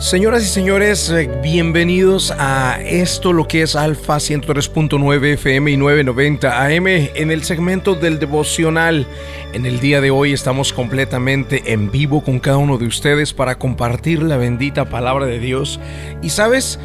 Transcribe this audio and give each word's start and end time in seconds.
Señoras 0.00 0.42
y 0.44 0.46
señores, 0.46 1.10
eh, 1.10 1.30
bienvenidos 1.42 2.32
a 2.38 2.80
esto 2.80 3.34
lo 3.34 3.46
que 3.46 3.60
es 3.60 3.76
Alfa 3.76 4.16
103.9 4.16 5.34
FM 5.34 5.72
y 5.72 5.76
990 5.76 6.64
AM 6.64 6.86
en 6.86 7.30
el 7.30 7.44
segmento 7.44 7.94
del 7.94 8.18
devocional. 8.18 9.06
En 9.52 9.66
el 9.66 9.78
día 9.78 10.00
de 10.00 10.10
hoy 10.10 10.32
estamos 10.32 10.72
completamente 10.72 11.74
en 11.74 11.90
vivo 11.90 12.24
con 12.24 12.40
cada 12.40 12.56
uno 12.56 12.78
de 12.78 12.86
ustedes 12.86 13.34
para 13.34 13.58
compartir 13.58 14.22
la 14.22 14.38
bendita 14.38 14.86
palabra 14.86 15.26
de 15.26 15.38
Dios. 15.38 15.78
Y 16.22 16.30
sabes, 16.30 16.80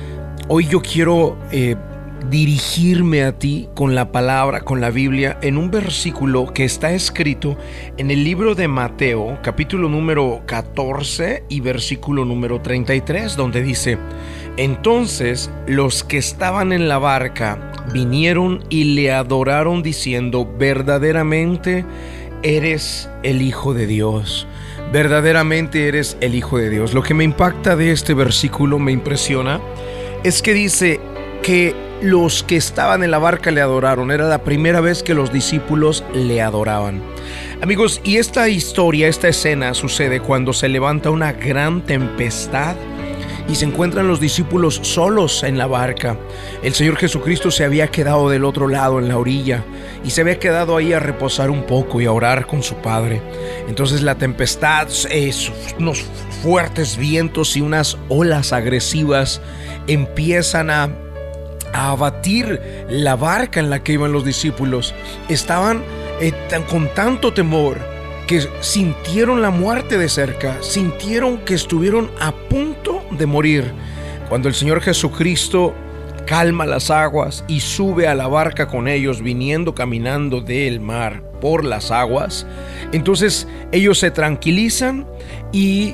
hoy 0.49 0.67
yo 0.67 0.81
quiero 0.81 1.37
eh, 1.53 1.77
dirigirme 2.29 3.23
a 3.23 3.37
ti 3.37 3.69
con 3.75 3.95
la 3.95 4.11
palabra, 4.11 4.61
con 4.61 4.81
la 4.81 4.89
Biblia, 4.89 5.37
en 5.41 5.57
un 5.57 5.69
versículo 5.71 6.51
que 6.53 6.63
está 6.63 6.93
escrito 6.93 7.57
en 7.97 8.11
el 8.11 8.23
libro 8.23 8.55
de 8.55 8.67
Mateo, 8.67 9.37
capítulo 9.43 9.89
número 9.89 10.41
14 10.45 11.43
y 11.49 11.59
versículo 11.59 12.25
número 12.25 12.61
33, 12.61 13.35
donde 13.35 13.61
dice, 13.61 13.97
entonces 14.57 15.51
los 15.67 16.03
que 16.03 16.17
estaban 16.17 16.71
en 16.73 16.87
la 16.87 16.97
barca 16.97 17.71
vinieron 17.93 18.63
y 18.69 18.95
le 18.95 19.11
adoraron 19.11 19.83
diciendo, 19.83 20.49
verdaderamente 20.57 21.85
eres 22.43 23.09
el 23.23 23.41
Hijo 23.41 23.73
de 23.73 23.87
Dios. 23.87 24.47
Verdaderamente 24.91 25.87
eres 25.87 26.17
el 26.21 26.35
Hijo 26.35 26.57
de 26.57 26.69
Dios. 26.69 26.93
Lo 26.93 27.03
que 27.03 27.13
me 27.13 27.23
impacta 27.23 27.75
de 27.75 27.91
este 27.91 28.13
versículo, 28.13 28.79
me 28.79 28.91
impresiona, 28.91 29.59
es 30.23 30.41
que 30.41 30.53
dice 30.53 30.99
que 31.41 31.84
los 32.01 32.43
que 32.43 32.55
estaban 32.55 33.03
en 33.03 33.11
la 33.11 33.19
barca 33.19 33.51
le 33.51 33.61
adoraron. 33.61 34.11
Era 34.11 34.27
la 34.27 34.43
primera 34.43 34.81
vez 34.81 35.03
que 35.03 35.13
los 35.13 35.31
discípulos 35.31 36.03
le 36.13 36.41
adoraban. 36.41 37.01
Amigos, 37.61 38.01
y 38.03 38.17
esta 38.17 38.49
historia, 38.49 39.07
esta 39.07 39.27
escena 39.27 39.73
sucede 39.73 40.19
cuando 40.19 40.53
se 40.53 40.69
levanta 40.69 41.09
una 41.09 41.33
gran 41.33 41.81
tempestad 41.81 42.75
y 43.47 43.55
se 43.55 43.65
encuentran 43.65 44.07
los 44.07 44.19
discípulos 44.19 44.79
solos 44.83 45.43
en 45.43 45.57
la 45.57 45.67
barca. 45.67 46.17
El 46.63 46.73
Señor 46.73 46.97
Jesucristo 46.97 47.51
se 47.51 47.63
había 47.63 47.87
quedado 47.87 48.29
del 48.29 48.43
otro 48.43 48.67
lado, 48.67 48.99
en 48.99 49.07
la 49.07 49.17
orilla, 49.17 49.63
y 50.03 50.09
se 50.09 50.21
había 50.21 50.39
quedado 50.39 50.77
ahí 50.77 50.93
a 50.93 50.99
reposar 50.99 51.49
un 51.51 51.63
poco 51.63 52.01
y 52.01 52.05
a 52.05 52.11
orar 52.11 52.47
con 52.47 52.63
su 52.63 52.75
Padre. 52.75 53.21
Entonces 53.67 54.01
la 54.01 54.15
tempestad, 54.15 54.87
unos 55.79 56.03
fuertes 56.41 56.97
vientos 56.97 57.55
y 57.55 57.61
unas 57.61 57.97
olas 58.09 58.51
agresivas 58.51 59.41
empiezan 59.87 60.69
a 60.71 61.04
a 61.75 61.89
abatir 61.89 62.61
la 62.89 63.17
barca 63.17 63.59
en 63.59 63.69
la 63.69 63.83
que 63.83 63.93
iban 63.93 64.13
los 64.13 64.23
discípulos. 64.23 64.93
Estaban 65.27 65.83
eh, 66.21 66.31
con 66.69 66.87
tanto 66.93 67.33
temor 67.33 67.79
que 68.27 68.47
sintieron 68.61 69.41
la 69.41 69.49
muerte 69.49 69.97
de 69.97 70.07
cerca, 70.07 70.55
sintieron 70.61 71.39
que 71.39 71.53
estuvieron 71.53 72.09
a 72.21 72.31
punto 72.31 73.03
de 73.11 73.25
morir. 73.25 73.73
Cuando 74.29 74.47
el 74.47 74.55
Señor 74.55 74.81
Jesucristo 74.81 75.73
calma 76.25 76.65
las 76.65 76.89
aguas 76.89 77.43
y 77.47 77.59
sube 77.59 78.07
a 78.07 78.15
la 78.15 78.27
barca 78.27 78.67
con 78.67 78.87
ellos, 78.87 79.21
viniendo 79.21 79.75
caminando 79.75 80.39
del 80.39 80.79
mar 80.79 81.23
por 81.41 81.65
las 81.65 81.91
aguas, 81.91 82.47
entonces 82.93 83.49
ellos 83.73 83.99
se 83.99 84.11
tranquilizan 84.11 85.05
y 85.51 85.93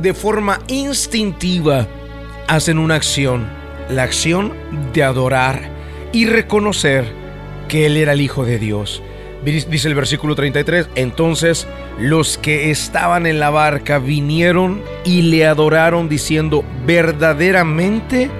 de 0.00 0.14
forma 0.14 0.60
instintiva 0.68 1.88
hacen 2.46 2.78
una 2.78 2.94
acción 2.94 3.59
la 3.90 4.04
acción 4.04 4.52
de 4.92 5.02
adorar 5.02 5.70
y 6.12 6.26
reconocer 6.26 7.04
que 7.68 7.86
Él 7.86 7.96
era 7.96 8.12
el 8.12 8.20
Hijo 8.20 8.44
de 8.44 8.58
Dios. 8.58 9.02
Dice 9.44 9.88
el 9.88 9.94
versículo 9.94 10.34
33, 10.34 10.90
entonces 10.96 11.66
los 11.98 12.36
que 12.36 12.70
estaban 12.70 13.26
en 13.26 13.40
la 13.40 13.48
barca 13.48 13.98
vinieron 13.98 14.82
y 15.04 15.22
le 15.22 15.46
adoraron 15.46 16.08
diciendo, 16.08 16.64
verdaderamente 16.86 18.30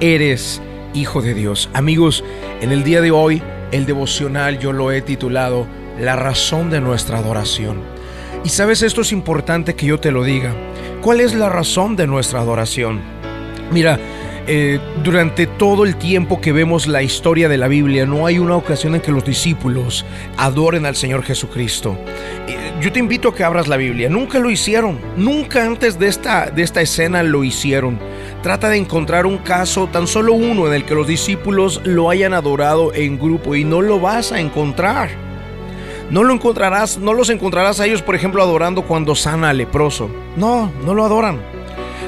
eres 0.00 0.60
Hijo 0.92 1.22
de 1.22 1.34
Dios. 1.34 1.70
Amigos, 1.72 2.24
en 2.60 2.72
el 2.72 2.82
día 2.82 3.00
de 3.00 3.10
hoy 3.10 3.42
el 3.72 3.86
devocional 3.86 4.58
yo 4.58 4.72
lo 4.72 4.90
he 4.90 5.00
titulado 5.00 5.66
La 5.98 6.16
razón 6.16 6.70
de 6.70 6.80
nuestra 6.80 7.18
adoración. 7.18 7.78
Y 8.44 8.48
sabes, 8.48 8.82
esto 8.82 9.02
es 9.02 9.12
importante 9.12 9.76
que 9.76 9.86
yo 9.86 10.00
te 10.00 10.10
lo 10.10 10.24
diga. 10.24 10.52
¿Cuál 11.00 11.20
es 11.20 11.34
la 11.34 11.48
razón 11.48 11.94
de 11.96 12.06
nuestra 12.06 12.40
adoración? 12.40 13.00
Mira, 13.70 13.98
eh, 14.46 14.80
durante 15.04 15.46
todo 15.46 15.84
el 15.84 15.96
tiempo 15.96 16.40
que 16.40 16.52
vemos 16.52 16.86
la 16.86 17.02
historia 17.02 17.48
de 17.48 17.56
la 17.56 17.68
Biblia, 17.68 18.06
no 18.06 18.26
hay 18.26 18.38
una 18.38 18.56
ocasión 18.56 18.94
en 18.94 19.00
que 19.00 19.12
los 19.12 19.24
discípulos 19.24 20.04
adoren 20.36 20.86
al 20.86 20.96
Señor 20.96 21.22
Jesucristo. 21.22 21.96
Eh, 22.48 22.72
yo 22.80 22.90
te 22.90 22.98
invito 22.98 23.28
a 23.28 23.34
que 23.34 23.44
abras 23.44 23.68
la 23.68 23.76
Biblia. 23.76 24.08
Nunca 24.08 24.38
lo 24.38 24.50
hicieron. 24.50 24.98
Nunca 25.16 25.64
antes 25.64 25.98
de 25.98 26.08
esta, 26.08 26.50
de 26.50 26.62
esta 26.62 26.80
escena 26.80 27.22
lo 27.22 27.44
hicieron. 27.44 27.98
Trata 28.42 28.68
de 28.70 28.78
encontrar 28.78 29.26
un 29.26 29.38
caso, 29.38 29.86
tan 29.86 30.06
solo 30.06 30.32
uno, 30.32 30.66
en 30.66 30.74
el 30.74 30.84
que 30.84 30.94
los 30.94 31.06
discípulos 31.06 31.80
lo 31.84 32.10
hayan 32.10 32.32
adorado 32.32 32.94
en 32.94 33.18
grupo 33.18 33.54
y 33.54 33.64
no 33.64 33.82
lo 33.82 34.00
vas 34.00 34.32
a 34.32 34.40
encontrar. 34.40 35.10
No 36.10 36.24
lo 36.24 36.34
encontrarás, 36.34 36.98
no 36.98 37.12
los 37.12 37.30
encontrarás 37.30 37.78
a 37.78 37.86
ellos, 37.86 38.02
por 38.02 38.16
ejemplo, 38.16 38.42
adorando 38.42 38.82
cuando 38.82 39.14
sana 39.14 39.50
al 39.50 39.58
leproso. 39.58 40.10
No, 40.36 40.72
no 40.84 40.94
lo 40.94 41.04
adoran 41.04 41.59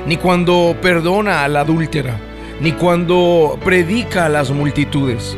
ni 0.07 0.17
cuando 0.17 0.77
perdona 0.81 1.45
a 1.45 1.49
la 1.49 1.61
adúltera, 1.61 2.19
ni 2.61 2.73
cuando 2.73 3.59
predica 3.65 4.27
a 4.27 4.29
las 4.29 4.51
multitudes. 4.51 5.37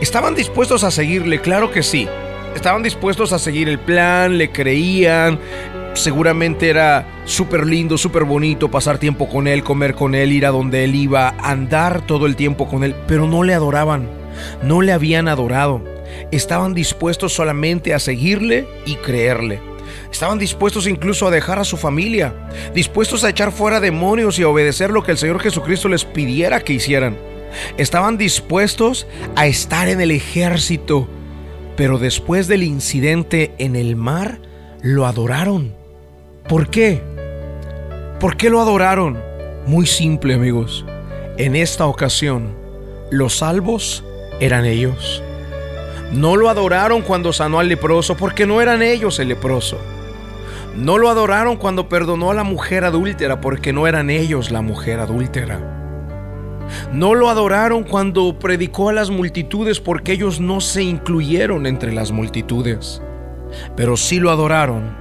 ¿Estaban 0.00 0.34
dispuestos 0.34 0.84
a 0.84 0.90
seguirle? 0.90 1.40
Claro 1.40 1.70
que 1.70 1.82
sí. 1.82 2.08
Estaban 2.54 2.82
dispuestos 2.82 3.32
a 3.32 3.38
seguir 3.38 3.68
el 3.68 3.78
plan, 3.78 4.38
le 4.38 4.50
creían. 4.50 5.38
Seguramente 5.94 6.68
era 6.68 7.06
súper 7.24 7.66
lindo, 7.66 7.96
súper 7.96 8.24
bonito 8.24 8.70
pasar 8.70 8.98
tiempo 8.98 9.28
con 9.28 9.48
él, 9.48 9.62
comer 9.62 9.94
con 9.94 10.14
él, 10.14 10.32
ir 10.32 10.44
a 10.46 10.50
donde 10.50 10.84
él 10.84 10.94
iba, 10.94 11.34
andar 11.40 12.02
todo 12.02 12.26
el 12.26 12.36
tiempo 12.36 12.68
con 12.68 12.84
él, 12.84 12.94
pero 13.06 13.26
no 13.26 13.42
le 13.42 13.54
adoraban, 13.54 14.08
no 14.62 14.82
le 14.82 14.92
habían 14.92 15.28
adorado. 15.28 15.82
Estaban 16.30 16.74
dispuestos 16.74 17.32
solamente 17.32 17.94
a 17.94 17.98
seguirle 17.98 18.66
y 18.84 18.96
creerle. 18.96 19.60
Estaban 20.10 20.38
dispuestos 20.38 20.86
incluso 20.86 21.26
a 21.26 21.30
dejar 21.30 21.58
a 21.58 21.64
su 21.64 21.76
familia, 21.76 22.34
dispuestos 22.74 23.24
a 23.24 23.30
echar 23.30 23.52
fuera 23.52 23.80
demonios 23.80 24.38
y 24.38 24.42
a 24.42 24.48
obedecer 24.48 24.90
lo 24.90 25.02
que 25.02 25.12
el 25.12 25.18
Señor 25.18 25.40
Jesucristo 25.40 25.88
les 25.88 26.04
pidiera 26.04 26.60
que 26.60 26.72
hicieran. 26.74 27.16
Estaban 27.76 28.18
dispuestos 28.18 29.06
a 29.34 29.46
estar 29.46 29.88
en 29.88 30.00
el 30.00 30.10
ejército, 30.10 31.08
pero 31.76 31.98
después 31.98 32.48
del 32.48 32.62
incidente 32.62 33.54
en 33.58 33.76
el 33.76 33.96
mar, 33.96 34.40
lo 34.82 35.06
adoraron. 35.06 35.74
¿Por 36.48 36.70
qué? 36.70 37.02
¿Por 38.20 38.36
qué 38.36 38.50
lo 38.50 38.60
adoraron? 38.60 39.18
Muy 39.66 39.86
simple 39.86 40.34
amigos. 40.34 40.84
En 41.38 41.56
esta 41.56 41.86
ocasión, 41.86 42.54
los 43.10 43.38
salvos 43.38 44.04
eran 44.40 44.64
ellos. 44.64 45.22
No 46.12 46.36
lo 46.36 46.48
adoraron 46.48 47.02
cuando 47.02 47.32
sanó 47.32 47.58
al 47.58 47.68
leproso 47.68 48.16
porque 48.16 48.46
no 48.46 48.60
eran 48.60 48.82
ellos 48.82 49.18
el 49.18 49.28
leproso. 49.28 49.78
No 50.76 50.98
lo 50.98 51.08
adoraron 51.08 51.56
cuando 51.56 51.88
perdonó 51.88 52.30
a 52.30 52.34
la 52.34 52.44
mujer 52.44 52.84
adúltera 52.84 53.40
porque 53.40 53.72
no 53.72 53.86
eran 53.86 54.10
ellos 54.10 54.50
la 54.50 54.60
mujer 54.60 55.00
adúltera. 55.00 55.58
No 56.92 57.14
lo 57.14 57.30
adoraron 57.30 57.82
cuando 57.84 58.38
predicó 58.38 58.88
a 58.88 58.92
las 58.92 59.10
multitudes 59.10 59.80
porque 59.80 60.12
ellos 60.12 60.40
no 60.40 60.60
se 60.60 60.82
incluyeron 60.82 61.66
entre 61.66 61.92
las 61.92 62.12
multitudes. 62.12 63.02
Pero 63.74 63.96
sí 63.96 64.20
lo 64.20 64.30
adoraron 64.30 64.96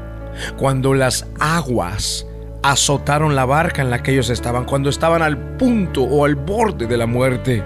cuando 0.57 0.93
las 0.93 1.27
aguas 1.39 2.25
azotaron 2.63 3.35
la 3.35 3.45
barca 3.45 3.81
en 3.81 3.89
la 3.89 4.01
que 4.01 4.11
ellos 4.11 4.29
estaban, 4.29 4.65
cuando 4.65 4.89
estaban 4.89 5.21
al 5.21 5.37
punto 5.57 6.03
o 6.03 6.25
al 6.25 6.35
borde 6.35 6.87
de 6.87 6.97
la 6.97 7.05
muerte. 7.05 7.63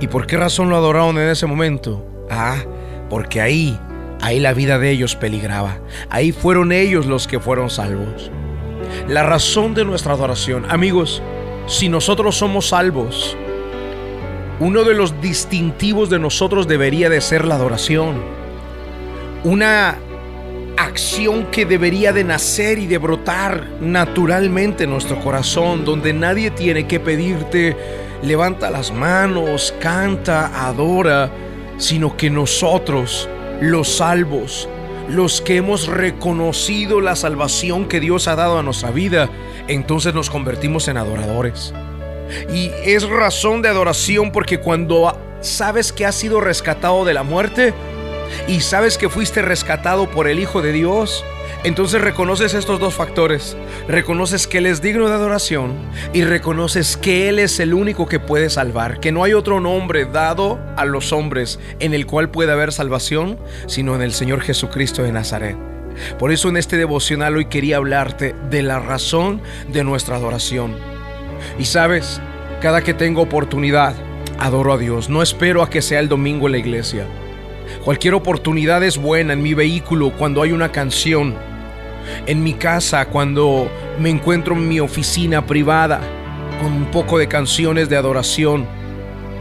¿Y 0.00 0.08
por 0.08 0.26
qué 0.26 0.36
razón 0.36 0.68
lo 0.68 0.76
adoraron 0.76 1.18
en 1.18 1.28
ese 1.28 1.46
momento? 1.46 2.04
Ah, 2.30 2.56
porque 3.08 3.40
ahí, 3.40 3.78
ahí 4.20 4.40
la 4.40 4.52
vida 4.52 4.78
de 4.78 4.90
ellos 4.90 5.16
peligraba. 5.16 5.78
Ahí 6.10 6.32
fueron 6.32 6.72
ellos 6.72 7.06
los 7.06 7.26
que 7.26 7.40
fueron 7.40 7.70
salvos. 7.70 8.30
La 9.08 9.22
razón 9.22 9.74
de 9.74 9.84
nuestra 9.84 10.14
adoración, 10.14 10.66
amigos, 10.70 11.22
si 11.66 11.88
nosotros 11.88 12.36
somos 12.36 12.68
salvos, 12.68 13.36
uno 14.60 14.84
de 14.84 14.94
los 14.94 15.20
distintivos 15.20 16.10
de 16.10 16.18
nosotros 16.18 16.66
debería 16.66 17.08
de 17.08 17.20
ser 17.20 17.44
la 17.44 17.54
adoración. 17.54 18.16
Una 19.44 19.98
acción 20.76 21.46
que 21.46 21.64
debería 21.64 22.12
de 22.12 22.24
nacer 22.24 22.78
y 22.78 22.86
de 22.86 22.98
brotar 22.98 23.68
naturalmente 23.80 24.84
en 24.84 24.90
nuestro 24.90 25.20
corazón, 25.20 25.84
donde 25.84 26.12
nadie 26.12 26.50
tiene 26.50 26.86
que 26.86 27.00
pedirte, 27.00 27.76
levanta 28.22 28.70
las 28.70 28.92
manos, 28.92 29.74
canta, 29.80 30.66
adora 30.66 31.30
sino 31.78 32.16
que 32.16 32.28
nosotros, 32.28 33.28
los 33.60 33.88
salvos, 33.88 34.68
los 35.08 35.40
que 35.40 35.56
hemos 35.56 35.86
reconocido 35.86 37.00
la 37.00 37.16
salvación 37.16 37.88
que 37.88 38.00
Dios 38.00 38.28
ha 38.28 38.36
dado 38.36 38.58
a 38.58 38.62
nuestra 38.62 38.90
vida, 38.90 39.30
entonces 39.68 40.12
nos 40.12 40.28
convertimos 40.28 40.88
en 40.88 40.98
adoradores. 40.98 41.72
Y 42.52 42.70
es 42.84 43.08
razón 43.08 43.62
de 43.62 43.70
adoración 43.70 44.32
porque 44.32 44.60
cuando 44.60 45.18
sabes 45.40 45.92
que 45.92 46.04
has 46.04 46.14
sido 46.14 46.40
rescatado 46.40 47.04
de 47.04 47.14
la 47.14 47.22
muerte 47.22 47.72
y 48.46 48.60
sabes 48.60 48.98
que 48.98 49.08
fuiste 49.08 49.40
rescatado 49.40 50.10
por 50.10 50.28
el 50.28 50.38
Hijo 50.38 50.60
de 50.60 50.72
Dios, 50.72 51.24
entonces 51.64 52.00
reconoces 52.00 52.54
estos 52.54 52.78
dos 52.80 52.94
factores. 52.94 53.56
Reconoces 53.88 54.46
que 54.46 54.58
Él 54.58 54.66
es 54.66 54.80
digno 54.80 55.08
de 55.08 55.14
adoración 55.14 55.74
y 56.12 56.22
reconoces 56.22 56.96
que 56.96 57.28
Él 57.28 57.38
es 57.38 57.60
el 57.60 57.74
único 57.74 58.06
que 58.06 58.20
puede 58.20 58.50
salvar, 58.50 59.00
que 59.00 59.12
no 59.12 59.24
hay 59.24 59.34
otro 59.34 59.60
nombre 59.60 60.04
dado 60.04 60.58
a 60.76 60.84
los 60.84 61.12
hombres 61.12 61.58
en 61.80 61.94
el 61.94 62.06
cual 62.06 62.30
puede 62.30 62.52
haber 62.52 62.72
salvación, 62.72 63.38
sino 63.66 63.94
en 63.94 64.02
el 64.02 64.12
Señor 64.12 64.40
Jesucristo 64.40 65.02
de 65.02 65.12
Nazaret. 65.12 65.56
Por 66.18 66.30
eso 66.30 66.48
en 66.48 66.56
este 66.56 66.76
devocional 66.76 67.36
hoy 67.36 67.46
quería 67.46 67.76
hablarte 67.76 68.34
de 68.50 68.62
la 68.62 68.78
razón 68.78 69.40
de 69.72 69.84
nuestra 69.84 70.16
adoración. 70.16 70.76
Y 71.58 71.64
sabes, 71.64 72.20
cada 72.60 72.82
que 72.82 72.94
tengo 72.94 73.22
oportunidad, 73.22 73.94
adoro 74.38 74.72
a 74.72 74.78
Dios. 74.78 75.08
No 75.08 75.22
espero 75.22 75.62
a 75.62 75.70
que 75.70 75.82
sea 75.82 76.00
el 76.00 76.08
domingo 76.08 76.46
en 76.46 76.52
la 76.52 76.58
iglesia. 76.58 77.06
Cualquier 77.84 78.14
oportunidad 78.14 78.82
es 78.82 78.98
buena 78.98 79.32
en 79.32 79.42
mi 79.42 79.54
vehículo 79.54 80.10
cuando 80.10 80.42
hay 80.42 80.52
una 80.52 80.72
canción, 80.72 81.34
en 82.26 82.42
mi 82.42 82.54
casa 82.54 83.06
cuando 83.06 83.70
me 83.98 84.10
encuentro 84.10 84.54
en 84.54 84.68
mi 84.68 84.80
oficina 84.80 85.46
privada 85.46 86.00
con 86.60 86.72
un 86.72 86.90
poco 86.90 87.18
de 87.18 87.28
canciones 87.28 87.88
de 87.88 87.96
adoración. 87.96 88.66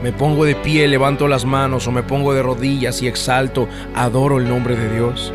Me 0.04 0.13
pongo 0.13 0.45
de 0.45 0.56
pie, 0.56 0.88
levanto 0.88 1.28
las 1.28 1.45
manos 1.45 1.88
o 1.88 1.92
me 1.92 2.04
pongo 2.04 2.34
de 2.34 2.44
rodillas 2.44 3.01
y 3.01 3.07
exalto, 3.07 3.68
adoro 3.95 4.38
el 4.38 4.48
nombre 4.48 4.75
de 4.75 4.94
Dios. 4.94 5.34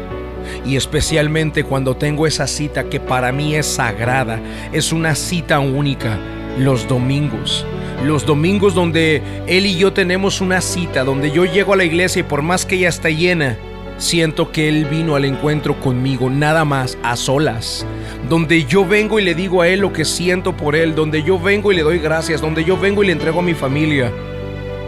Y 0.65 0.77
especialmente 0.77 1.65
cuando 1.65 1.97
tengo 1.97 2.27
esa 2.27 2.47
cita 2.47 2.85
que 2.85 3.01
para 3.01 3.33
mí 3.33 3.57
es 3.57 3.67
sagrada, 3.67 4.41
es 4.73 4.93
una 4.93 5.17
cita 5.17 5.59
única, 5.59 6.19
los 6.57 6.87
domingos 6.87 7.67
los 8.03 8.27
domingos 8.27 8.75
donde 8.75 9.23
él 9.47 9.67
y 9.67 9.77
yo 9.77 9.93
tenemos 9.93 10.41
una 10.41 10.61
cita, 10.61 11.05
donde 11.05 11.31
yo 11.31 11.45
llego 11.45 11.73
a 11.73 11.77
la 11.77 11.85
iglesia 11.85 12.21
y 12.21 12.25
por 12.25 12.43
más 12.43 12.67
que 12.67 12.77
ella 12.77 12.89
está 12.89 13.11
llena, 13.11 13.57
siento 13.99 14.51
que 14.51 14.69
él 14.69 14.87
vino 14.87 15.15
al 15.15 15.25
encuentro 15.25 15.79
conmigo, 15.81 16.29
nada 16.29 16.65
más, 16.65 16.99
a 17.03 17.17
solas. 17.17 17.87
Donde 18.29 18.65
yo 18.65 18.85
vengo 18.85 19.19
y 19.19 19.25
le 19.25 19.35
digo 19.35 19.63
a 19.63 19.69
él 19.69 19.81
lo 19.81 19.93
que 19.93 20.05
siento 20.05 20.57
por 20.57 20.77
él, 20.77 20.95
donde 20.95 21.23
yo 21.23 21.39
vengo 21.39 21.73
y 21.73 21.77
le 21.77 21.83
doy 21.83 21.99
gracias, 21.99 22.41
donde 22.41 22.65
yo 22.65 22.77
vengo 22.77 23.03
y 23.03 23.07
le 23.07 23.13
entrego 23.13 23.41
a 23.41 23.45
mi 23.45 23.55
familia. 23.55 24.13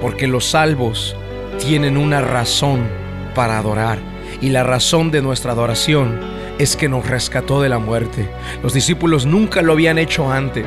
Porque 0.01 0.27
los 0.27 0.45
salvos 0.45 1.17
tienen 1.59 1.97
una 1.97 2.21
razón 2.21 2.81
para 3.35 3.59
adorar. 3.59 3.99
Y 4.41 4.51
la 4.51 4.65
razón 4.65 5.11
de 5.11 5.23
nuestra 5.23 5.53
adoración 5.53 6.34
es 6.59 6.77
que 6.77 6.89
nos 6.89 7.09
rescató 7.09 7.63
de 7.63 7.69
la 7.69 7.79
muerte. 7.79 8.29
Los 8.63 8.75
discípulos 8.75 9.27
nunca 9.27 9.63
lo 9.63 9.73
habían 9.73 9.99
hecho 9.99 10.31
antes. 10.31 10.67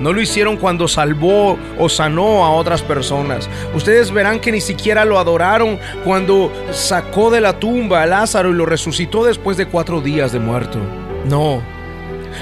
No 0.00 0.12
lo 0.12 0.20
hicieron 0.20 0.56
cuando 0.56 0.88
salvó 0.88 1.58
o 1.78 1.88
sanó 1.88 2.44
a 2.44 2.50
otras 2.52 2.82
personas. 2.82 3.48
Ustedes 3.74 4.12
verán 4.12 4.40
que 4.40 4.52
ni 4.52 4.60
siquiera 4.60 5.04
lo 5.04 5.18
adoraron 5.18 5.78
cuando 6.04 6.52
sacó 6.70 7.30
de 7.30 7.40
la 7.40 7.58
tumba 7.58 8.02
a 8.02 8.06
Lázaro 8.06 8.50
y 8.50 8.54
lo 8.54 8.66
resucitó 8.66 9.24
después 9.24 9.56
de 9.56 9.66
cuatro 9.66 10.00
días 10.00 10.32
de 10.32 10.38
muerto. 10.38 10.78
No, 11.24 11.62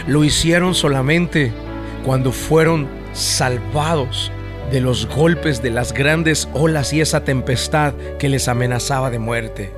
lo 0.07 0.25
hicieron 0.25 0.75
solamente 0.75 1.53
cuando 2.05 2.33
fueron 2.33 2.89
salvados 3.13 4.33
de 4.71 4.81
los 4.81 5.07
golpes 5.07 5.63
de 5.63 5.71
las 5.71 5.93
grandes 5.93 6.49
olas 6.55 6.93
y 6.93 7.01
esa 7.01 7.25
tempestad 7.25 7.95
que 8.19 8.29
les 8.29 8.49
amenazaba 8.49 9.11
de 9.11 9.19
muerte. 9.19 9.73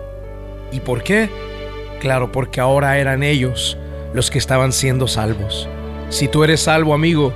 ¿Y 0.71 0.81
por 0.81 1.03
qué? 1.03 1.31
Claro, 2.03 2.33
porque 2.33 2.61
ahora 2.61 2.99
eran 2.99 3.23
ellos 3.23 3.79
los 4.13 4.33
que 4.33 4.39
estaban 4.39 4.73
siendo 4.73 5.07
salvos. 5.07 5.69
Si 6.09 6.27
tú 6.27 6.43
eres 6.43 6.63
salvo, 6.63 6.95
amigo, 6.95 7.33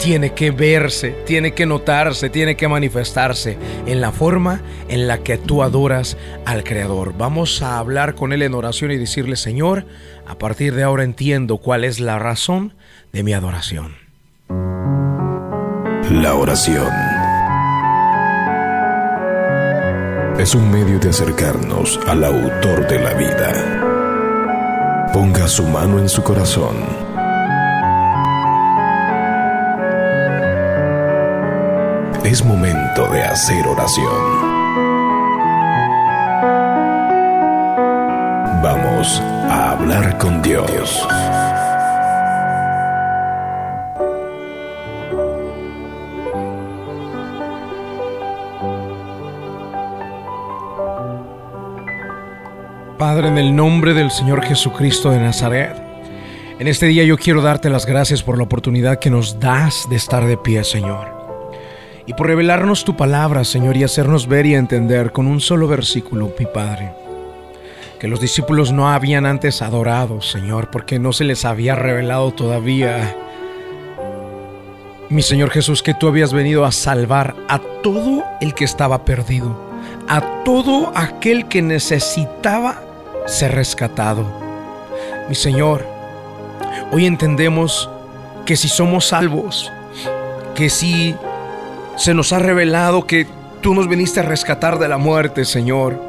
tiene 0.00 0.32
que 0.32 0.50
verse, 0.50 1.14
tiene 1.24 1.54
que 1.54 1.66
notarse, 1.66 2.28
tiene 2.28 2.56
que 2.56 2.66
manifestarse 2.66 3.56
en 3.86 4.00
la 4.00 4.10
forma 4.10 4.60
en 4.88 5.06
la 5.06 5.18
que 5.18 5.38
tú 5.38 5.62
adoras 5.62 6.16
al 6.44 6.64
Creador. 6.64 7.14
Vamos 7.16 7.62
a 7.62 7.78
hablar 7.78 8.16
con 8.16 8.32
Él 8.32 8.42
en 8.42 8.54
oración 8.54 8.90
y 8.90 8.96
decirle, 8.96 9.36
Señor, 9.36 9.86
a 10.26 10.36
partir 10.36 10.74
de 10.74 10.82
ahora 10.82 11.04
entiendo 11.04 11.58
cuál 11.58 11.84
es 11.84 12.00
la 12.00 12.18
razón 12.18 12.74
de 13.12 13.22
mi 13.22 13.34
adoración. 13.34 13.94
La 16.10 16.34
oración 16.34 16.90
es 20.40 20.56
un 20.56 20.72
medio 20.72 20.98
de 20.98 21.10
acercarnos 21.10 22.00
al 22.08 22.24
autor 22.24 22.88
de 22.88 22.98
la 22.98 23.14
vida. 23.14 23.81
Ponga 25.12 25.46
su 25.46 25.64
mano 25.64 25.98
en 25.98 26.08
su 26.08 26.22
corazón 26.22 27.12
Es 32.24 32.44
momento 32.44 33.08
de 33.08 33.20
hacer 33.20 33.66
oración. 33.66 34.06
Vamos 38.62 39.20
a 39.50 39.72
hablar 39.72 40.16
con 40.18 40.40
Dios. 40.40 41.04
Padre, 53.02 53.26
en 53.26 53.36
el 53.36 53.56
nombre 53.56 53.94
del 53.94 54.12
Señor 54.12 54.44
Jesucristo 54.44 55.10
de 55.10 55.18
Nazaret, 55.18 55.74
en 56.60 56.68
este 56.68 56.86
día 56.86 57.02
yo 57.02 57.18
quiero 57.18 57.42
darte 57.42 57.68
las 57.68 57.84
gracias 57.84 58.22
por 58.22 58.38
la 58.38 58.44
oportunidad 58.44 59.00
que 59.00 59.10
nos 59.10 59.40
das 59.40 59.88
de 59.90 59.96
estar 59.96 60.24
de 60.24 60.36
pie, 60.36 60.62
Señor 60.62 61.12
y 62.06 62.14
por 62.14 62.28
revelarnos 62.28 62.84
tu 62.84 62.96
palabra, 62.96 63.42
Señor, 63.42 63.76
y 63.76 63.82
hacernos 63.82 64.28
ver 64.28 64.46
y 64.46 64.54
entender 64.54 65.10
con 65.10 65.26
un 65.26 65.40
solo 65.40 65.66
versículo, 65.66 66.32
mi 66.38 66.46
Padre, 66.46 66.92
que 67.98 68.06
los 68.06 68.20
discípulos 68.20 68.70
no 68.70 68.88
habían 68.88 69.26
antes 69.26 69.62
adorado, 69.62 70.20
Señor, 70.20 70.70
porque 70.70 71.00
no 71.00 71.12
se 71.12 71.24
les 71.24 71.44
había 71.44 71.74
revelado 71.74 72.30
todavía, 72.30 73.16
mi 75.08 75.22
Señor 75.22 75.50
Jesús, 75.50 75.82
que 75.82 75.94
tú 75.94 76.06
habías 76.06 76.32
venido 76.32 76.64
a 76.64 76.70
salvar 76.70 77.34
a 77.48 77.58
todo 77.82 78.22
el 78.40 78.54
que 78.54 78.64
estaba 78.64 79.04
perdido, 79.04 79.60
a 80.06 80.44
todo 80.44 80.92
aquel 80.94 81.48
que 81.48 81.62
necesitaba 81.62 82.91
ser 83.26 83.54
rescatado. 83.54 84.24
Mi 85.28 85.34
Señor, 85.34 85.86
hoy 86.90 87.06
entendemos 87.06 87.88
que 88.44 88.56
si 88.56 88.68
somos 88.68 89.06
salvos, 89.06 89.70
que 90.54 90.68
si 90.68 91.14
se 91.96 92.14
nos 92.14 92.32
ha 92.32 92.38
revelado 92.38 93.06
que 93.06 93.26
tú 93.60 93.74
nos 93.74 93.88
viniste 93.88 94.20
a 94.20 94.24
rescatar 94.24 94.78
de 94.78 94.88
la 94.88 94.98
muerte, 94.98 95.44
Señor. 95.44 96.00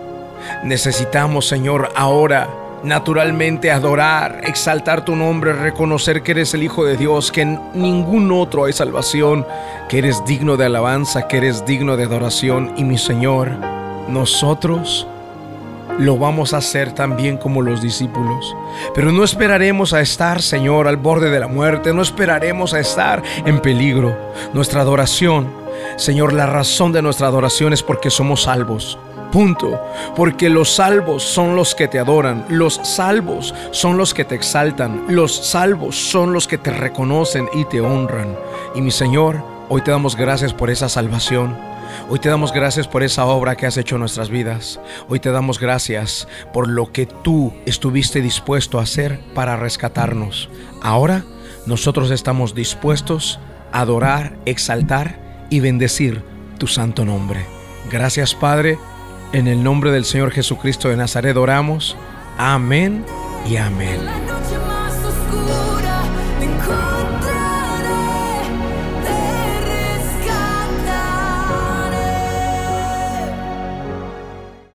Necesitamos, 0.64 1.48
Señor, 1.48 1.92
ahora 1.96 2.50
naturalmente 2.84 3.72
adorar, 3.72 4.42
exaltar 4.44 5.06
tu 5.06 5.16
nombre, 5.16 5.54
reconocer 5.54 6.22
que 6.22 6.32
eres 6.32 6.54
el 6.54 6.64
Hijo 6.64 6.84
de 6.84 6.98
Dios, 6.98 7.32
que 7.32 7.42
en 7.42 7.60
ningún 7.74 8.32
otro 8.32 8.66
hay 8.66 8.74
salvación, 8.74 9.46
que 9.88 10.00
eres 10.00 10.24
digno 10.26 10.58
de 10.58 10.66
alabanza, 10.66 11.28
que 11.28 11.38
eres 11.38 11.66
digno 11.66 11.96
de 11.96 12.04
adoración. 12.04 12.74
Y 12.76 12.84
mi 12.84 12.98
Señor, 12.98 13.52
nosotros 14.10 15.08
lo 16.00 16.18
vamos 16.18 16.54
a 16.54 16.58
hacer 16.58 16.94
también 16.94 17.38
como 17.38 17.62
los 17.62 17.82
discípulos. 17.82 18.56
Pero 18.96 19.12
no 19.12 19.24
esperaremos 19.24 19.94
a 19.94 20.02
estar, 20.02 20.42
Señor, 20.42 20.88
al 20.88 20.98
borde 20.98 21.30
de 21.30 21.40
la 21.40 21.48
muerte, 21.48 21.94
no 21.94 22.02
esperaremos 22.02 22.74
a 22.74 22.80
estar 22.80 23.22
en 23.46 23.60
peligro. 23.60 24.16
Nuestra 24.54 24.82
adoración 24.82 25.64
Señor, 25.96 26.34
la 26.34 26.46
razón 26.46 26.92
de 26.92 27.02
nuestra 27.02 27.28
adoración 27.28 27.74
es 27.74 27.84
porque 27.84 28.10
somos 28.10 28.44
salvos. 28.44 28.98
Punto. 29.32 29.80
Porque 30.16 30.50
los 30.50 30.70
salvos 30.70 31.24
son 31.24 31.56
los 31.56 31.74
que 31.76 31.88
te 31.88 32.00
adoran, 32.00 32.46
los 32.50 32.76
salvos 32.84 33.54
son 33.72 33.98
los 33.98 34.14
que 34.14 34.26
te 34.26 34.36
exaltan, 34.36 35.06
los 35.08 35.36
salvos 35.36 35.96
son 35.96 36.34
los 36.34 36.48
que 36.48 36.58
te 36.58 36.72
reconocen 36.72 37.48
y 37.54 37.66
te 37.66 37.82
honran. 37.82 38.36
Y 38.76 38.82
mi 38.82 38.92
Señor, 38.92 39.44
hoy 39.70 39.82
te 39.82 39.92
damos 39.92 40.16
gracias 40.16 40.54
por 40.54 40.70
esa 40.70 40.90
salvación. 40.90 41.73
Hoy 42.10 42.20
te 42.20 42.30
damos 42.30 42.52
gracias 42.52 42.88
por 42.88 43.04
esa 43.04 43.26
obra 43.26 43.56
que 43.56 43.66
has 43.66 43.78
hecho 43.78 43.96
en 43.96 44.02
nuestras 44.02 44.30
vidas. 44.30 44.80
Hoy 45.08 45.20
te 45.20 45.32
damos 45.32 45.60
gracias 45.60 46.28
por 46.52 46.68
lo 46.68 46.92
que 46.92 47.06
tú 47.06 47.54
estuviste 47.66 48.22
dispuesto 48.22 48.80
a 48.80 48.84
hacer 48.84 49.20
para 49.34 49.56
rescatarnos. 49.56 50.50
Ahora 50.82 51.24
nosotros 51.66 52.12
estamos 52.12 52.56
dispuestos 52.56 53.40
a 53.72 53.82
adorar, 53.82 54.38
exaltar 54.46 55.46
y 55.50 55.60
bendecir 55.60 56.24
tu 56.58 56.68
santo 56.68 57.06
nombre. 57.06 57.46
Gracias 57.92 58.36
Padre, 58.36 58.78
en 59.34 59.48
el 59.48 59.64
nombre 59.64 59.92
del 59.92 60.06
Señor 60.06 60.32
Jesucristo 60.32 60.90
de 60.90 60.98
Nazaret 60.98 61.36
oramos. 61.38 61.96
Amén 62.38 63.06
y 63.50 63.58
amén. 63.58 64.00